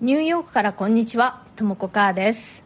[0.00, 2.64] ニューヨークからこんにちは、ともこかーです。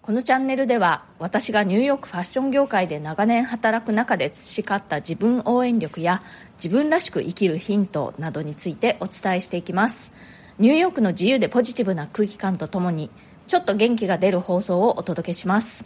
[0.00, 6.22] このチャンネルでは私がニューヨークファッション業界で長年働く中で培った自分応援力や
[6.54, 10.14] 自分らしく生きるヒントなどについてお伝えしていきます。
[10.58, 13.10] ニューヨークの自由でポジティブな空気感とともに
[13.46, 15.84] ちょっと元気が出る放送をお届けします。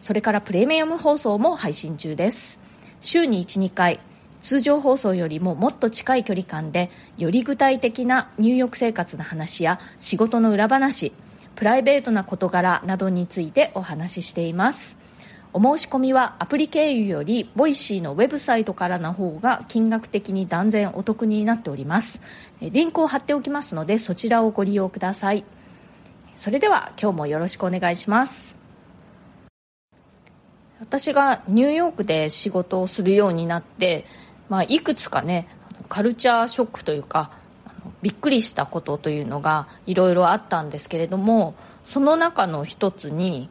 [0.00, 2.58] それからプレミアム放送も配信中です。
[3.00, 4.00] 週に1、2回
[4.44, 11.12] 通常放送よりももっと近い距離感でより具体的なニューヨーク生活の話や仕事の裏話
[11.56, 14.98] プライベートな事柄などについてお話ししています。
[15.54, 22.20] お申し込みはアプリ経由より Voicy のウェブサイトからの方が金額的に断然お得になっております。
[22.60, 25.46] リンクを貼っておきますのでそちらをご利用ください。
[26.36, 28.58] それでは今日もよろしくお願いします。
[30.80, 34.04] 私がニューヨークで仕事をするようになって
[34.48, 35.48] まあ、いくつかね
[35.88, 37.30] カルチャーショックというか
[38.02, 41.54] びっくりしたことというのがいろいろあったんですけれども
[41.84, 43.48] その中の一つに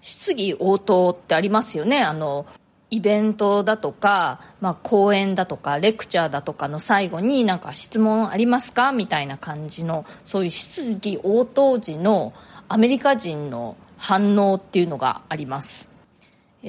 [0.00, 2.02] 質疑応答ってありますよね。
[2.02, 2.46] あの
[2.88, 8.92] イベントだとか、まあ、講演だとかレクチャーだとかの最後になんか質問ありますか？
[8.92, 12.32] みたいな感じのそういう質疑応答時の
[12.68, 15.88] アメリカ人の反応っていうのがあります。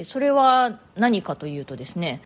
[0.04, 2.20] それは何かというとですね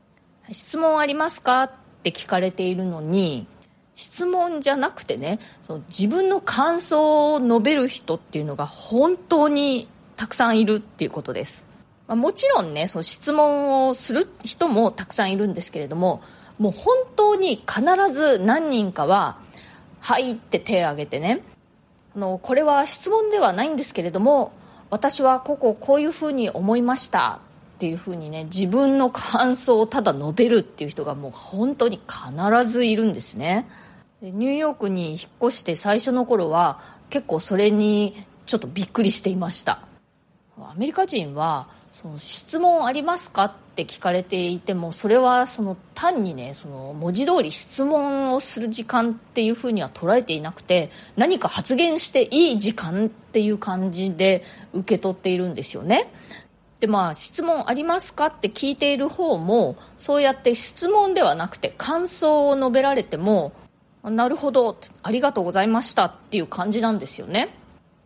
[0.53, 1.65] 質問ありますか？
[1.65, 1.71] っ
[2.03, 3.47] て聞かれているのに
[3.95, 11.65] 質問じゃなくてねその自分の感想を述べる人っていうのが本当にたくさんいるっていうことです、
[12.09, 16.23] まあ、もちろんねその質問をする人もたくさんいるんですけれども
[16.59, 19.39] もう本当に必ず何人かは
[20.01, 21.43] 「はい」って手を挙げてね
[22.17, 24.53] あのこれは質問ではないんですけれども
[24.91, 27.41] 私はこここういうふうに思いました。
[27.83, 33.69] っていうふうにね自分の感想をただ述べるっていう人がもう本当に必ずいるんですね。
[34.21, 36.79] ニューヨークに引っ越して最初の頃は
[37.11, 39.83] 結構それにちょっとびっくりしていました。
[40.61, 41.67] アメリカ人は
[42.01, 56.13] その質問ありますかって聞かれていてもそれはその単にねその文字通り質問をする時間っていうふうには捉えていなくて何か発言していい時間っていう感じで受け取っているんですよね。
[56.83, 63.53] でまあ質問ありますかって聞いている方もそうやって質問ではなくて感想を述べられても
[64.03, 67.51] なるほどありがとうございましたっていう感じなんですよね。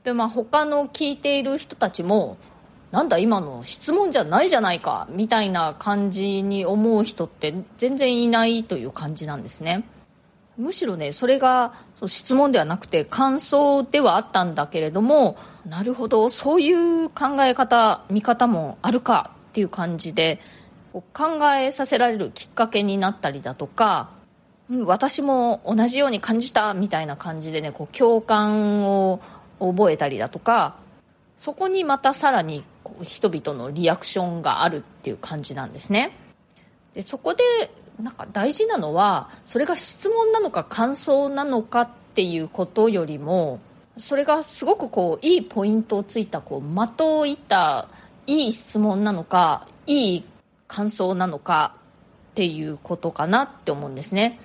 [0.05, 2.37] でまあ他の聞いている人たちも
[2.91, 9.85] なんだ今の質問じゃないじゃないかみたいな感じに思う人って全然いないという感じなんですね。
[10.59, 11.73] むしろねそれが
[12.07, 20.41] 質問ではなくて感想ではあったんだけれどもなるほどそういう考え方見方もあるかっていう感じで
[20.93, 24.11] 考えさせられるきっかけになったりだとか、
[24.71, 29.21] うん、私も同じように感じたみたいな感じでねこう共感を
[29.59, 30.77] 覚えたりだとか
[31.39, 36.13] そこにまたさらにこう人々のリアクションがあるっていう感じなんですね。
[36.95, 37.45] でそこで
[38.01, 43.61] なんか大事なのはそれが質問なのか感想なのかっていうことよりも
[43.97, 47.89] それがすごくこういいポイントをついたこう的を射った
[48.27, 50.25] いい質問なのかいい
[50.69, 51.77] 感想なのか
[52.31, 54.39] っていうことかなって思うんですね。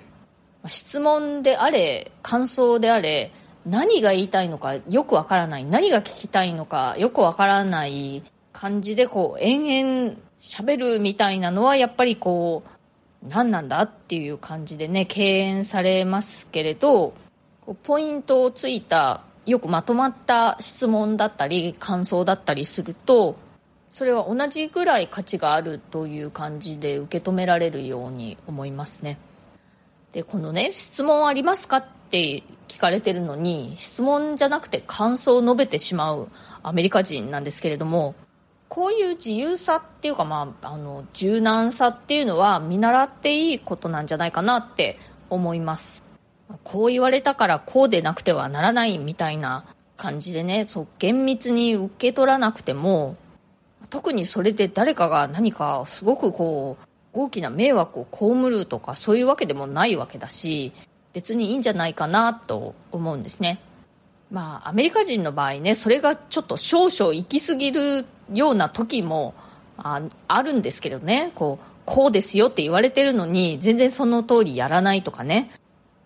[0.68, 3.32] 質問であれ感想であれ
[3.66, 12.70] 何が言いたいのかよくわからない何が聞きたいのかよくわからない感じでこう延々喋るみたいなのはやっぱりこう
[13.28, 17.14] 何なんだっていう感じでね敬遠されますけれど
[17.84, 23.36] ポイントをついたよくまとまった質問だったり感想だったりすると
[23.90, 29.18] それは同じぐらい価値があるという感じで受け止められるように思いますね。
[30.12, 36.28] でこのね質問ありますかって聞かれてるのに質問じゃなくて感想を述べてしまう
[36.62, 38.14] アメリカ人なんですけれども
[38.72, 46.02] こういう自由さっていうか、まあ、あの柔軟さっていうのは見習っていいことなんじゃないかなって思います。
[46.64, 49.66] こう言われたからこうでなくてはならないみたいな
[49.98, 53.16] 感じでねそう厳密に受け取らなくても
[53.90, 60.72] 特にそれで誰かが何かすごくこう大きな迷惑を被るとかそういうわけでもないわけだし
[61.12, 63.60] 別にいいんじゃないかなと思うんですね。
[64.30, 69.34] まあアメリカ人の場合ねそれがちょっと少々行き過ぎるような時も
[69.76, 71.32] ああるんですけどね。
[71.34, 75.50] こうこうですよって言われてるのに全然その通りやらないとかね。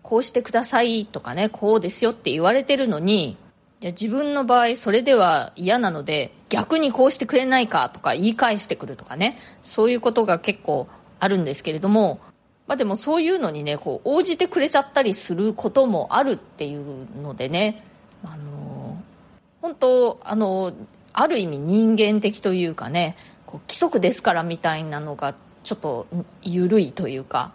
[0.03, 1.49] こうしてくださいとかね。
[1.49, 3.37] こうですよって言われてるのに
[3.81, 9.39] いや自分の場合それでは嫌なので逆にこうしてくれないかとか言い返してくるとかね。
[9.63, 10.89] そういうことが結構
[11.19, 12.21] あるんですけれども
[12.67, 17.83] まあでもそういうのにねこう応じてくれちゃったりすることもあるっていうのでね。
[18.25, 19.03] あの
[19.61, 20.73] 本当あの
[21.17, 23.17] ある意味人間的というかね
[23.47, 25.35] こう規則ですからみたいなのが
[25.65, 26.07] ちょっと
[26.43, 27.53] 緩いというか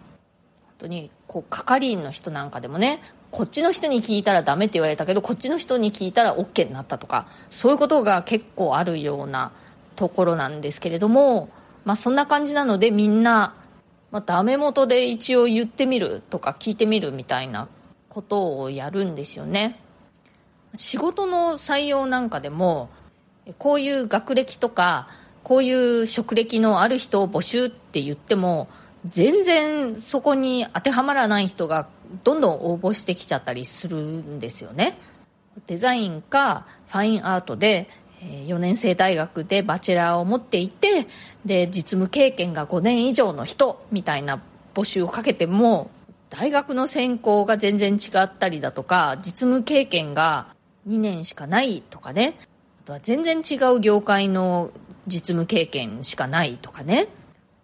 [0.66, 3.00] 本当にこう係員の人なんかでもね
[3.30, 9.52] こっちの人に聞いたらダメって言われたけどこっちの人に聞いたら OK になったとかそういうことが結構あるような
[9.94, 11.48] ところなんですけれども、
[11.84, 13.54] まあ、そんな感じなのでみんな、
[14.10, 17.68] まあ、ダメ元で一応言ってみるとか聞いてみるみたいな
[18.08, 19.78] ことをやるんですよね。
[20.74, 22.90] 仕事の採用なんかでも
[23.58, 25.08] こういう学歴とか
[25.42, 28.68] こういう職歴のある人を募集って言っても
[29.08, 31.88] 全然そこに当てはまらない人が
[32.22, 34.96] どんどん応募してきちゃったりするんですよね。
[35.66, 37.88] デザインかファインアートで
[38.46, 41.06] 4年生大学でバチェラーを持っていて
[41.44, 44.40] で実務経験が5年以上の人みたいな
[44.74, 45.90] 募集をかけても
[46.30, 50.54] 大学の専攻が全然違ったりだとか実務経験が
[50.88, 52.38] 2年しかないとかね。
[52.92, 54.70] とは全然違う業界の
[55.06, 57.08] 実務経験しかないとかね。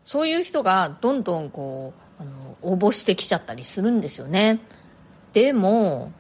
[0.03, 4.61] そういう人がどんどんこうあの応募してきちゃったりするんですよね。
[5.35, 6.13] でも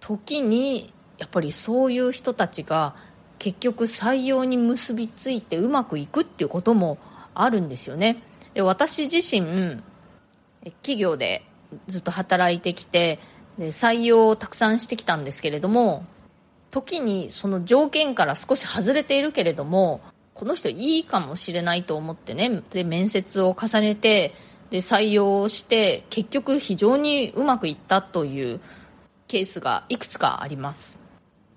[0.00, 2.96] 時にやっぱりそういう人たちが
[3.38, 6.98] 結局採用に結びついてうまくいくっていうことも
[7.34, 8.22] あるんですよね。
[8.54, 9.80] で私自身
[10.82, 11.44] 企業で
[11.86, 13.20] ずっと働いてきて
[13.56, 16.04] で採用をたくさんしてきたんですけれども
[16.70, 20.00] 時にその条件から少し外れているけれども
[20.34, 24.34] この人いいかもしれないと思ってねで面接を重ねて
[24.70, 28.60] で採用して結局非常にうまくいったという
[29.26, 30.98] ケースがいくつかあります。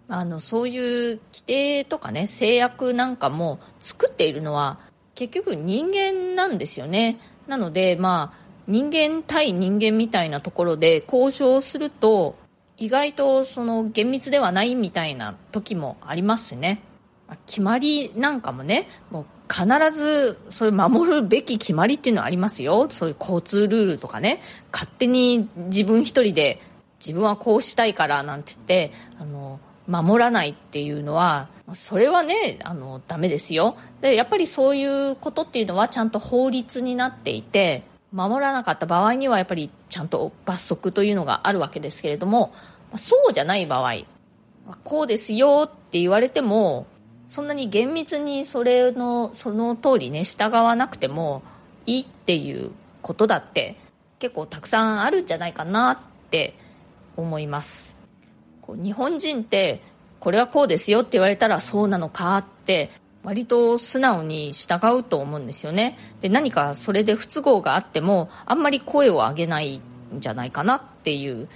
[0.08, 4.80] あのそういう規定とかね制約なんかも作っているのは
[5.16, 7.18] 結局人間なんですよね。
[7.48, 12.36] なのでまあ人間対人間みたいなところで交渉すると
[12.81, 16.81] 意外とその厳密ではないみたいな時もありますしね。
[17.45, 22.89] 決まりなんかもねもう必ずそれ守るべき決まりっていうのはありますよ。
[22.89, 24.42] そういう交通ルールとかね。
[24.72, 26.60] 勝手に自分一人で
[27.00, 33.77] 自分はこうしたいからなんて言ってあの守らないっていうのはそれはねあのダメですよ。
[34.01, 42.54] でやっぱりそういうことっていうのはちゃんと法律になっていて守らなかった場合にはやっぱりちゃんと罰則というのがあるわけですけれども
[42.96, 44.06] そうじゃない場合
[44.84, 46.88] こうですよって言われても
[47.28, 51.44] そんなに厳密にそれのその通りね従わなくても
[51.86, 52.72] いいっていう
[53.02, 53.78] ことだって
[54.19, 55.98] 結構たくさんあるんじゃないかなっ
[56.30, 56.54] て
[57.18, 57.96] 思います。
[58.62, 59.81] こう日本人って
[60.19, 62.92] これはこうですよって言われたらそうなのかって
[63.24, 65.98] 割と素直に従うと思うんですよね。
[66.22, 69.82] で何かそれで不都合があってもあんまり声を上げないん
[70.20, 71.48] じゃないかなっていう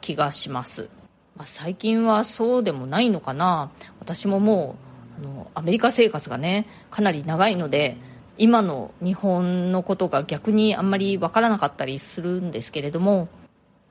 [0.00, 0.90] 気がします、
[1.36, 3.70] まあ、最近はそうでもないのかな。
[4.00, 4.76] 私もも
[5.18, 7.96] うあのアメリカ生活がねかなり長いので
[8.36, 13.28] 今の日本のことが逆にあんまり分からなかったりするんですけれども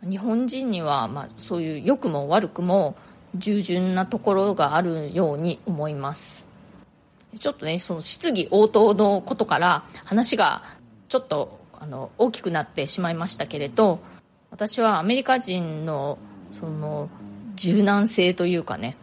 [0.02, 2.96] 日本人には、まあ、そういう良くも悪くも
[3.36, 6.53] 従順なところがあるように思います。
[7.40, 10.64] ちょっとねその質疑応答のことから話が
[11.10, 14.00] ちょっとあの大きくなってしまいましたけれど
[14.52, 16.18] 私はアメリカ人の
[16.52, 17.10] その
[17.56, 18.96] 柔軟性というかね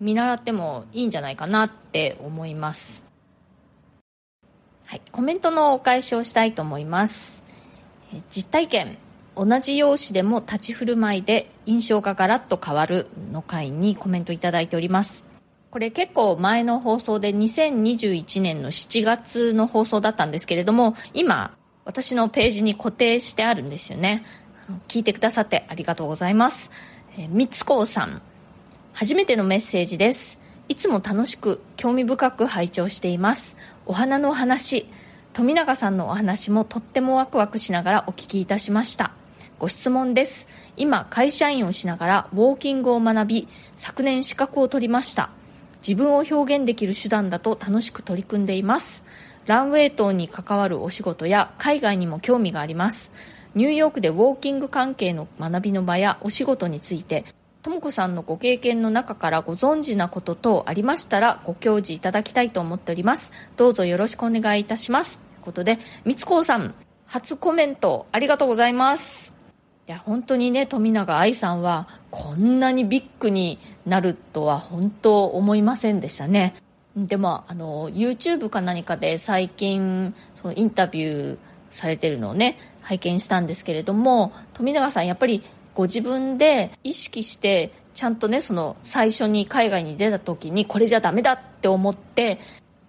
[0.00, 3.02] 見習ってもいいんじゃないかなって思います。
[4.86, 7.44] はいコメントのお返しをしたいと思います。
[8.30, 8.98] 実体験
[9.36, 15.29] 同じ容姿でも立ち振る舞いで印象がガラッと変わるの回にコメントいただいております。
[15.70, 24.24] これ結構前の放送で2021年の7月の放送だったんですけれども今私のページに固定してあるんですよね
[24.88, 26.70] 聞いてくださってありがとうございます
[27.28, 28.22] みつこうさん
[28.92, 30.38] 初めてのメッセージです。
[30.68, 33.56] いつも楽しく興味深く拝聴しています。
[33.86, 34.86] お花の話、
[35.32, 39.12] 富永さんのお話もとってもワクワクしながらお聞きいたしました。
[39.58, 40.48] ご質問です。
[40.76, 45.30] 今、会社員をしながらウォーキングを学び、昨年資格を取りました。
[45.86, 49.04] 自分を表現できる手段だと楽しく取り組んでいます。
[49.46, 53.10] ランウェイ等に関わるお仕事や海外にも興味があります。
[53.54, 57.24] ニューヨークでウォーキング関係の学びの場やお仕事について
[57.62, 66.74] とも子さんのご経験の中からご存知なこと等ありましたらご教示いただきたいと思っておりますどうぞよろしくお願いいたしますということでみつこさん
[67.06, 69.39] 初コメントありがとうございます
[69.90, 76.54] いや本当にね富永愛さんはこんなにビッグになるとは本当思いませんでしたね。
[76.96, 81.38] でもあの YouTube か何かで最近そのインタビュー
[81.72, 85.42] されてるのをね拝見したんですけれども富永さんやっぱり
[85.74, 92.38] ご自分で意識してちゃんとねその最初に海外に出た時にこれじゃダメだって思って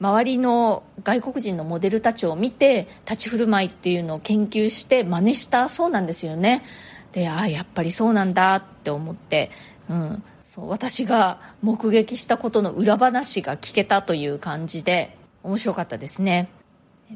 [0.02, 6.64] 周りの外国人のモデルたちを見て立ち振る舞いっていうのを研究して真似したそうなんですよね。
[7.12, 9.52] でああやっぱりそうなんだって思って、
[9.90, 16.50] うん、そう私が目撃したことの裏話が聞けたという感じで面白かったですね。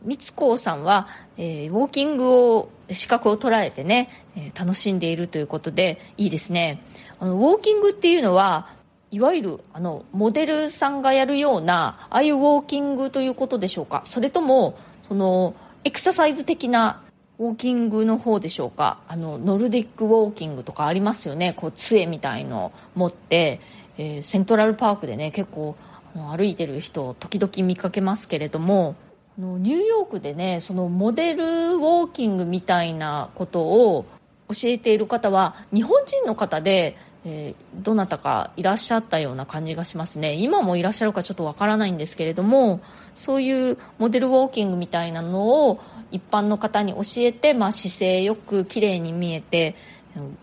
[0.07, 6.83] 光子さんは、えー、ウォーキングを資格を捉えてね、えー、楽しんでいるということでいいですね。
[7.17, 8.74] あのウォーキングっていうのは
[9.15, 14.03] いわゆるあのモデルさんがやるようなああいうウォーキングということでしょうか？
[14.03, 15.55] それともその
[15.85, 17.01] エクササイズ的な
[17.39, 18.97] ウォーキングの方でしょうか？
[19.07, 21.53] あのノルディックウォーキングとかありますよね？
[21.53, 23.61] こう杖みたいのを持って、
[23.97, 25.77] えー、セントラルパークでね結構
[26.13, 28.95] 歩いてる人を時々見かけますけれども
[29.37, 34.05] ニューヨークでねそのモデルウォーキングみたいなことを
[34.49, 40.33] 教えている方は日本人の方で、えー、どなたかいらっしゃったような感じがしますね。
[40.33, 42.81] 今もいらっしゃるかちょっとわからないんですけれども
[43.15, 49.75] そういうモデルウォーキングみたいなのを一般の方に教えて、まあ、姿勢よく綺麗に見えて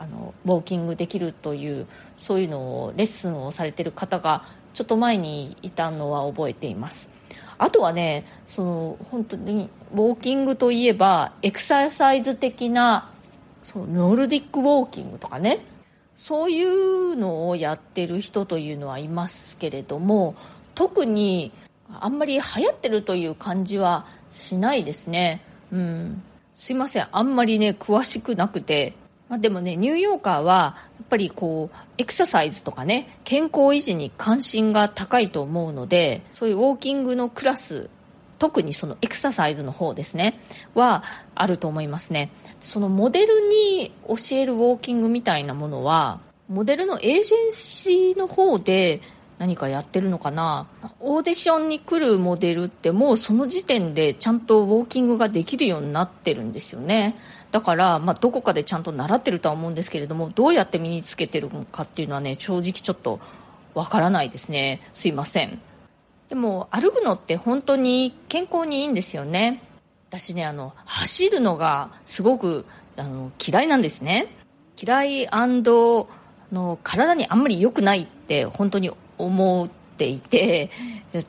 [0.01, 1.87] あのウォーキングできるという
[2.19, 4.43] そういうのをレッスンをされてる方が
[4.75, 7.09] ちょっと前にいたのは覚えています。
[7.59, 13.13] あとはねその本当にウォーキングといえばエクササイズ的な
[13.63, 15.61] そうノルディックウォーキングとかね。
[16.17, 20.35] そういうのをやってる人というのはいますけれども
[20.75, 21.53] 特に
[22.01, 25.43] あんまり流行ってるという感じはしないですね。
[25.73, 26.23] うん。
[26.57, 27.09] すいません。
[27.13, 28.95] あんまりね詳しくなくて。
[29.29, 37.89] まあ、でもねニューヨーカーはやっぱりこうエクササイズとかね健康維持に関心が高いと思うのでそういうウォーキングのクラス
[38.43, 40.41] 特にそのエクササイズの方ですね
[40.75, 41.05] は
[41.37, 42.33] あると思いますね。
[42.61, 46.19] そのモデルに教えるウォーキングみたいなものは
[46.49, 49.01] モデルのエージェンシーの方で
[49.39, 50.67] 何かやってるのかな。
[50.99, 57.15] オーディションに来るモデルってもうその時点でちゃんとウォーキングができるようになってるんですよね。
[57.53, 63.21] だから、まあ、どこかでちゃんと習ってるとは思うんですけれどもどうやって身につけてるのかっていうのはね正直ちょっと
[63.75, 64.81] わからないですね。
[64.95, 65.61] すいません。
[66.33, 69.63] でも歩くのって本当に健康にいいんですよね。
[70.09, 72.65] 私ねあの走るのがすごく
[72.97, 74.29] あの嫌いなんですね。
[74.83, 76.09] 嫌いの
[76.83, 80.71] 体にあんまり良くないって本当に思っていて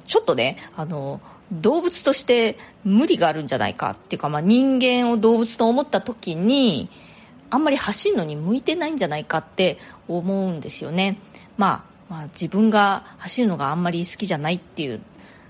[0.05, 1.19] ちょっとねあの
[1.51, 6.87] 動物として無理があるんじゃないかっていうか、まあ、人間を動物と思った時に
[7.49, 11.19] あんまり走るのに向いてないんじゃないかって思うんですよね、
[11.57, 15.01] まあ、まあ自分が走るのがあんまり好きじゃないっていう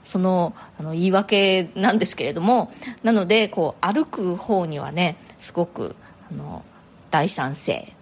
[0.02, 5.96] そのあの言い訳なんですけれどもなのでこう歩く方にはねすごく
[6.32, 6.64] あの
[7.12, 7.94] 大賛成。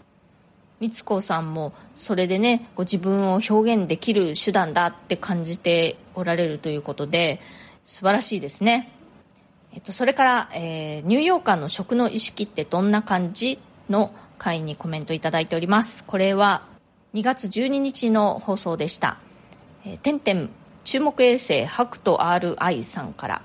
[0.80, 7.40] 光子さんもそれでねご自分を表現できる手段だって感じておられるということで
[7.86, 8.92] 素晴らしいですね、
[9.74, 13.60] えっと、それから、えー、ニューヨーカーの食の意識ってどんな感じ？
[13.90, 16.04] の回にコメントいただいております。
[16.06, 16.64] これは
[17.14, 19.18] 2月12日の放送でした
[19.86, 20.50] 「えー、てんてん
[20.86, 23.42] 注目衛星ハクト RI さんから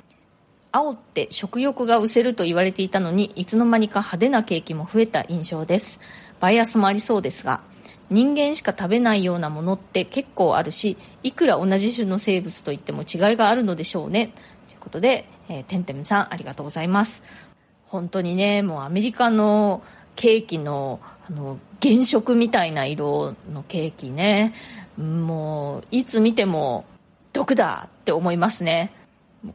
[0.71, 6.01] 青って食欲が失せると言われていたのにいつの間にか派手なケーキも増えた印象です。
[6.39, 7.61] バイアスもありそうですが
[8.09, 14.29] 人間しか食べないようなものって結構あるしいくら同じ種の生物といっても違いがあるのでしょうね。
[14.69, 17.25] ということで、えー、てんてんさんありがとうございます。
[17.87, 19.83] 本当にねもうアメリカの
[20.17, 24.55] ケーキのあの原色みたいな色のケーキね。
[24.97, 26.87] もういつ見ても
[27.33, 28.93] 毒だって思いますね。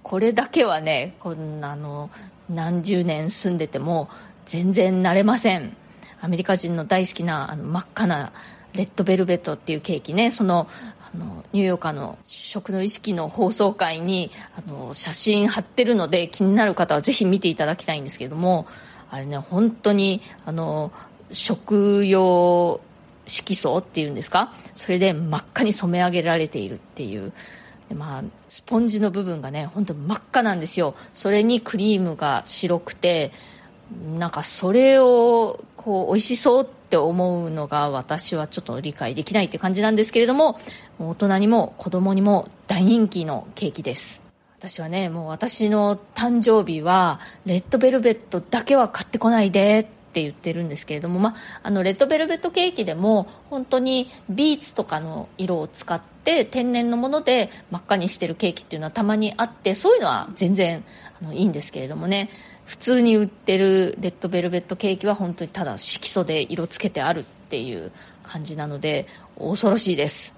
[0.04, 2.10] これだけはねこんなの
[2.50, 4.10] 何十年住んでても
[4.46, 5.76] 全然慣れません。
[6.22, 8.32] アメリカ人の大好きなあの真っ赤な
[8.74, 10.30] レッドベルベットっていうケーキね。
[10.30, 10.68] その
[11.14, 18.68] あのニューヨーカーの食の意識の放送会にあの写真貼ってるので気になる方はぜひ見ていただきたいんですけども。
[19.12, 20.92] あれね本当にあの
[21.30, 22.82] 食用
[23.28, 24.52] 色素っていうんですか？
[24.74, 27.32] それで真っ赤に染め上げられているっていう。
[27.94, 30.96] まあ、スポンジの部分がね本当真っ赤なんですよ。
[31.14, 33.34] それにクリームが白くて
[34.18, 40.58] なんかそれをこう美味しそうって思うのが私はちょっと理解できないって感じなんですけれども
[41.00, 44.21] 大人にも子供にも大人気のケーキです。
[44.62, 60.84] 私はねもう私の誕生日はレッドベルベットだけは買ってこないでって言ってるんですけれども、まあ、のレッドベルベットケーキでも本当にビーツとかの色を使って天然のもので真っ赤にしてるケーキっていうのはたまにあってそういうのは全然
[61.20, 62.30] あのいいんですけれどもね。
[62.66, 67.92] 普通に売ってるレッドベルベットケーキは本当にただ色素で色つけてあるっていう
[68.24, 70.34] 感じなので恐ろしいです、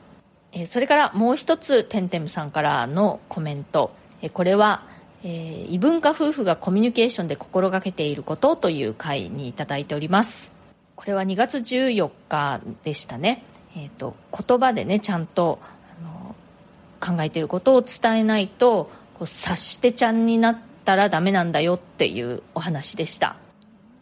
[0.52, 3.92] えそれからもう一つてんてむさんからのコメント、
[4.30, 4.84] これは
[5.26, 10.52] えー、異文化夫婦がコミュニケーションで心がけていることという回にいただいております。
[10.96, 13.44] これは2月14日でしたね、
[13.76, 15.60] えーと、言葉でねちゃんと
[15.98, 16.36] あの
[17.00, 23.38] 考えていることを伝えないとこう察してちゃんになったらダメなんだよっていうお話でした。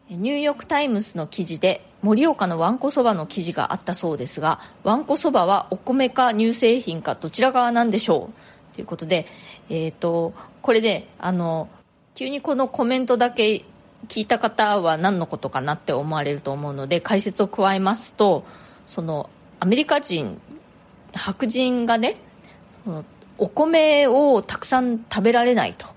[0.09, 8.60] ニューヨーク・タイムズの記事で盛岡のわんこそばの記事があったそうですがわんこそばはお米か乳製品かどちら側なんでしょう。
[8.73, 9.25] ということで、
[9.69, 11.69] えーとこれであの
[12.13, 13.65] 急にこのコメントだけ
[14.07, 18.43] 聞いた方は何のことかなって思われると思うので解説を加えますと
[18.87, 20.39] そのアメリカ人
[21.13, 22.17] 白人がね
[22.83, 23.05] その
[23.37, 25.87] お米をたくさん食べられないと。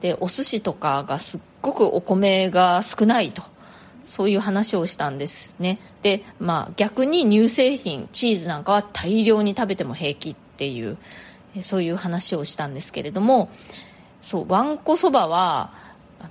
[0.00, 3.42] でお寿司とかがすっごくお米が少ないと。
[4.04, 5.80] そういう話をしたんですね。
[6.02, 10.96] で、まあ、逆に乳製品チーズなんかは大量に食べても平気っていう
[11.62, 13.50] そういう話をしたんですけれども
[14.22, 15.72] そうわんこそばは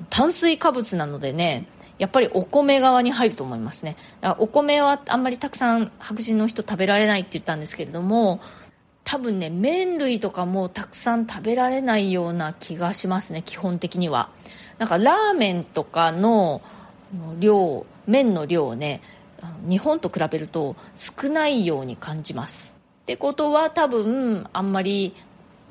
[0.09, 1.67] 炭水化物なのでね
[1.97, 3.95] やっぱりお米側に入ると思いますね。
[4.37, 8.41] お米はあんまりたくさん白人の人食べられないって言ったんですけれども
[9.05, 14.29] 多分ね麺類とかもたくさん食べられないような気がしますね基本的には。
[14.77, 16.61] なんかラーメンとかの
[17.39, 19.01] 量麺の量をね
[19.69, 22.74] 日本と比べると少ないように感じます。
[23.05, 25.13] ってことは多分あんまり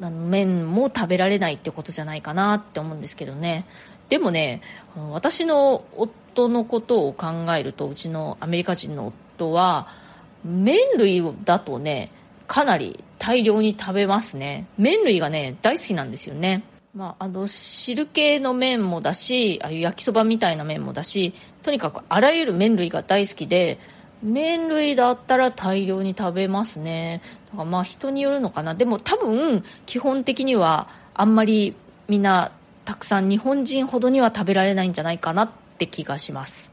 [0.00, 3.67] あの麺も食べられないってことじゃないかなって思うんですけどね。
[4.09, 4.62] でもね
[5.11, 7.26] 私の夫のことを考
[7.59, 9.88] えるとうちのアメリカ人の夫は
[10.45, 12.12] 麺類だとね
[12.47, 14.69] かなり大量に食べますね。
[14.79, 16.62] 麺類がね大好きなんですよね。
[16.95, 23.81] まあ、あの汁系の麺もだしああいう焼きそばみたいな麺もだしとにかくあらゆる麺類が大好きで
[24.25, 27.21] 麺類だったら大量に食べますね。
[27.50, 28.75] だからまあ人によるのかな。
[28.75, 31.77] でも多分基本的にはあんまり
[32.09, 32.51] みんな
[32.87, 36.72] たくさん日本人ほどには食べられないんじゃないかなって気がします。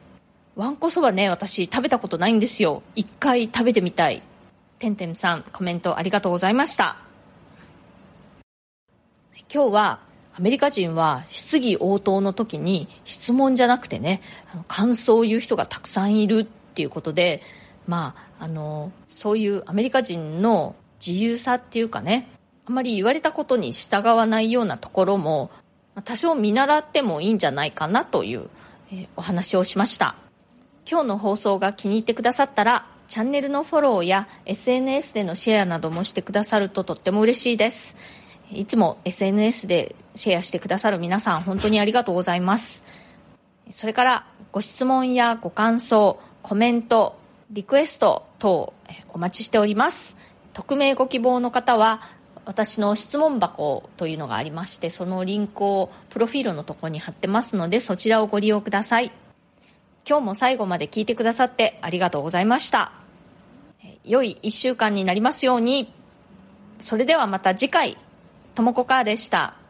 [0.55, 2.83] わんこそばね私食べたことないんですよ。
[2.95, 4.23] 一回食べてみたい。
[4.79, 6.95] てんてんさんコメントありがとうございました。
[9.53, 9.99] 今日は
[10.33, 14.21] アメリカ人は質疑応答の時に質問じゃなくてね
[14.69, 17.41] 感想を言う人がたくさんいるってっていうことで、
[17.87, 22.29] まあ、あのそういうアメリカ人の自由さっていうかね
[22.65, 25.51] あまり言われたことに従わないようなところも
[26.05, 28.49] 多少見習ってもいいんじゃないかなという、
[28.91, 30.15] えー、お話をしました。
[30.89, 37.97] 今日の放送が気に入ってくださったらチャンネルのフォローや SNS でのシェアなどもしてくださるととっても嬉しいです。
[38.53, 42.83] いつも SNS でシェアしてくださる皆さん本当にありがとうございます。
[43.71, 47.17] それからご質問やご感想コメント、
[47.51, 48.73] リクエスト等
[49.13, 50.15] お待ちしております。
[50.53, 52.01] 匿名ご希望の方は
[52.45, 59.11] 私の質問箱というのがありましてそのリンクをプロフィールのところに貼ってますのでそちらをご利用ください。
[60.07, 62.91] 今日も最後まで聞いてくださってありがとうございました。
[64.03, 65.93] 良い1週間になりますように。
[66.79, 67.97] それではまた次回
[68.55, 69.60] ともこかーでした。